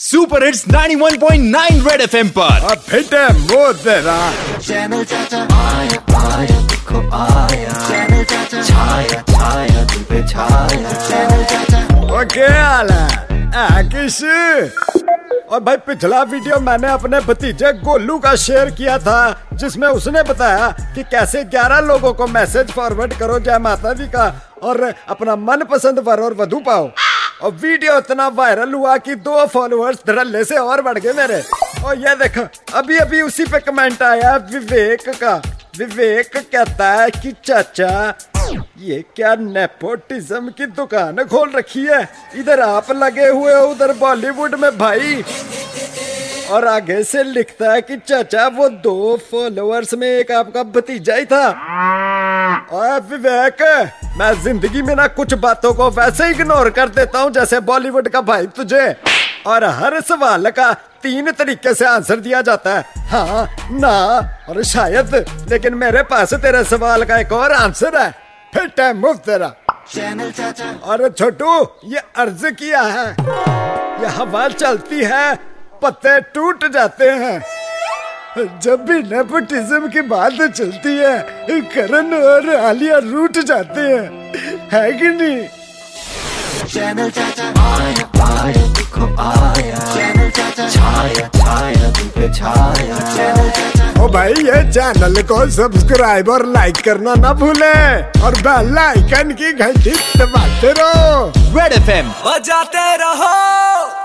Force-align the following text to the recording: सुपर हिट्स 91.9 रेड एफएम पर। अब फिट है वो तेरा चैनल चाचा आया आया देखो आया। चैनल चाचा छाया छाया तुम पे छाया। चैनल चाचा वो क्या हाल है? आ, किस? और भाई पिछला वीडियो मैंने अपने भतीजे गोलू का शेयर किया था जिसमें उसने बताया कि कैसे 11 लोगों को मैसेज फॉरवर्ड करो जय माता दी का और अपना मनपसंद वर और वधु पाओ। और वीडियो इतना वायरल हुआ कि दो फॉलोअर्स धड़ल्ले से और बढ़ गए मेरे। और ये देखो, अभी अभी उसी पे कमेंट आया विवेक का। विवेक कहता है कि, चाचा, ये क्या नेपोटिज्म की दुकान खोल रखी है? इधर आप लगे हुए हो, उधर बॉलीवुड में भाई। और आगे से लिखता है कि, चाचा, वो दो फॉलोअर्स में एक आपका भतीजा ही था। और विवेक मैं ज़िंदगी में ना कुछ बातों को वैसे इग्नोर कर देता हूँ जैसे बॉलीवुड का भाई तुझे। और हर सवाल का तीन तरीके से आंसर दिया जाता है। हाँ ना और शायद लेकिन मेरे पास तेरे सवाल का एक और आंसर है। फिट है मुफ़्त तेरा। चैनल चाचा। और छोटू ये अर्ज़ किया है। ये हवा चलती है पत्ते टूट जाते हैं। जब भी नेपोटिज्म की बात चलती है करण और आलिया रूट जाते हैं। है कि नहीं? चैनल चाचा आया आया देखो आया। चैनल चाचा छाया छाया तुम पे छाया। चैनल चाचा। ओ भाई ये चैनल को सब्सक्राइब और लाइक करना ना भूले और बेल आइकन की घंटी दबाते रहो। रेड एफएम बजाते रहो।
सुपर 0.00 0.44
हिट्स 0.44 0.62
91.9 0.68 1.80
रेड 1.86 2.00
एफएम 2.00 2.28
पर। 2.36 2.62
अब 2.70 2.78
फिट 2.80 3.14
है 3.14 3.26
वो 3.28 3.72
तेरा 3.80 4.14
चैनल 4.58 5.02
चाचा 5.04 5.40
आया 5.54 5.98
आया 6.18 6.60
देखो 6.68 7.00
आया। 7.16 7.72
चैनल 7.88 8.24
चाचा 8.24 8.62
छाया 8.62 9.20
छाया 9.30 9.84
तुम 9.84 10.02
पे 10.04 10.22
छाया। 10.28 10.92
चैनल 11.08 11.44
चाचा 11.44 11.80
वो 12.06 12.24
क्या 12.32 12.48
हाल 12.64 12.90
है? 12.90 13.52
आ, 13.54 13.82
किस? 13.92 14.22
और 15.52 15.60
भाई 15.60 15.76
पिछला 15.86 16.22
वीडियो 16.22 16.60
मैंने 16.60 16.88
अपने 16.88 17.20
भतीजे 17.20 17.72
गोलू 17.82 18.18
का 18.18 18.34
शेयर 18.36 18.70
किया 18.70 18.98
था 18.98 19.20
जिसमें 19.54 19.88
उसने 19.88 20.22
बताया 20.22 20.68
कि 20.94 21.02
कैसे 21.02 21.44
11 21.46 21.80
लोगों 21.82 22.12
को 22.14 22.26
मैसेज 22.28 22.70
फॉरवर्ड 22.70 23.14
करो 23.14 23.38
जय 23.40 23.58
माता 23.58 23.92
दी 23.92 24.08
का 24.08 24.32
और 24.62 24.82
अपना 25.08 25.36
मनपसंद 25.36 25.98
वर 25.98 26.20
और 26.20 26.34
वधु 26.34 26.60
पाओ। 26.66 26.90
और 27.42 27.50
वीडियो 27.50 27.98
इतना 27.98 28.28
वायरल 28.28 28.72
हुआ 28.72 28.96
कि 28.96 29.14
दो 29.14 29.46
फॉलोअर्स 29.46 29.98
धड़ल्ले 30.06 30.44
से 30.44 30.56
और 30.56 30.82
बढ़ 30.82 30.98
गए 30.98 31.12
मेरे। 31.12 31.42
और 31.84 31.98
ये 31.98 32.14
देखो, 32.14 32.48
अभी 32.74 32.96
अभी 32.96 33.22
उसी 33.22 33.44
पे 33.44 33.58
कमेंट 33.58 34.02
आया 34.02 34.36
विवेक 34.36 35.08
का। 35.08 35.42
विवेक 35.78 36.30
कहता 36.36 36.92
है 36.92 37.10
कि, 37.10 37.34
चाचा, 37.44 38.14
ये 38.78 39.04
क्या 39.16 39.34
नेपोटिज्म 39.34 40.48
की 40.48 40.66
दुकान 40.66 41.16
खोल 41.16 41.50
रखी 41.50 41.86
है? 41.86 42.08
इधर 42.36 42.60
आप 42.60 42.92
लगे 42.92 43.28
हुए 43.28 43.54
हो, 43.54 43.66
उधर 43.66 43.92
बॉलीवुड 43.92 44.54
में 44.54 44.78
भाई। 44.78 45.24
और 46.50 46.64
आगे 46.64 47.04
से 47.04 47.24
लिखता 47.24 47.72
है 47.72 47.82
कि, 47.82 47.96
चाचा, 47.96 48.46
वो 48.46 48.68
दो 48.68 49.20
फॉलोअर्स 49.32 49.94
में 49.94 50.08
एक 50.08 50.32
आपका 50.32 50.62
भतीजा 50.62 51.14
ही 51.14 51.24
था। 51.24 51.48
और 52.72 53.00
विवेक 53.02 53.62
मैं 54.18 54.32
ज़िंदगी 54.42 54.82
में 54.82 54.94
ना 54.96 55.06
कुछ 55.08 55.32
बातों 55.36 55.72
को 55.74 55.88
वैसे 55.90 56.28
इग्नोर 56.30 56.70
कर 56.70 56.88
देता 56.88 57.20
हूँ 57.20 57.30
जैसे 57.32 57.60
बॉलीवुड 57.62 58.08
का 58.08 58.20
भाई 58.22 58.46
तुझे। 58.56 58.94
और 59.46 59.64
हर 59.64 60.00
सवाल 60.00 60.50
का 60.50 60.72
तीन 61.02 61.30
तरीके 61.32 61.74
से 61.74 61.84
आंसर 61.86 62.20
दिया 62.20 62.42
जाता 62.42 62.74
है। 62.74 62.84
हाँ 63.10 63.46
ना 63.72 63.92
और 64.48 64.62
शायद 64.64 65.14
लेकिन 65.50 65.74
मेरे 65.74 66.02
पास 66.04 66.34
तेरे 66.36 66.64
सवाल 66.66 67.04
का 67.04 67.18
एक 67.18 67.32
और 67.32 67.52
आंसर 67.52 67.96
है। 67.98 68.10
फिट 68.54 68.80
है 68.80 68.92
मुफ़्त 68.94 69.24
तेरा। 69.24 69.52
चैनल 69.92 70.30
चाचा। 70.30 70.70
और 70.84 71.08
छोटू 71.10 71.60
ये 71.84 72.02
अर्ज़ 72.16 72.46
किया 72.52 72.82
है। 72.82 73.06
ये 74.00 74.08
हवा 74.16 74.48
चलती 74.50 75.04
है 75.04 75.34
पत्ते 75.82 76.20
टूट 76.34 76.70
जाते 76.72 77.10
हैं। 77.12 77.40
जब 78.38 78.84
भी 78.88 78.98
नेपोटिज्म 79.02 79.88
की 79.88 80.00
बात 80.08 80.32
चलती 80.50 80.96
है 80.96 81.60
करण 81.74 82.12
और 82.14 82.48
आलिया 82.56 82.98
रूट 83.04 83.38
जाते 83.38 83.80
हैं। 83.80 84.68
है 84.72 84.90
कि 84.92 85.08
नहीं? 85.08 85.40
चैनल 86.66 87.10
चाचा 87.10 87.46
आया 87.60 88.04
आया 88.24 88.62
देखो 88.74 89.06
आया। 89.22 89.78
चैनल 89.94 90.30
चाचा 90.30 90.68
छाया 90.68 91.26
छाया 91.36 91.90
तुम 91.90 92.08
पे 92.08 92.32
छाया। 92.34 92.98
चैनल 93.10 93.50
चाचा। 93.50 94.02
ओ 94.02 94.08
भाई 94.08 94.32
ये 94.32 94.62
चैनल 94.72 95.22
को 95.22 95.46
सब्सक्राइब 95.50 96.28
और 96.28 96.46
लाइक 96.48 96.76
करना 96.84 97.14
ना 97.14 97.32
भूले 97.34 97.74
और 98.22 98.40
बेल 98.46 98.78
आइकन 98.78 99.32
की 99.32 99.52
घंटी 99.54 99.96
दबाते 100.18 100.72
रहो। 100.78 101.26
रेड 101.58 101.72
एफएम 101.72 102.12
बजाते 102.26 102.96
रहो। 102.96 103.99